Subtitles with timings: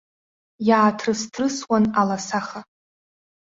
[0.67, 2.59] Иааҭрысҭрысуан аласаха.